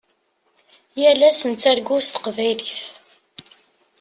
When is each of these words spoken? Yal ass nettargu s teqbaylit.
Yal 1.01 1.21
ass 1.29 1.39
nettargu 1.49 1.97
s 2.05 2.07
teqbaylit. 2.09 2.79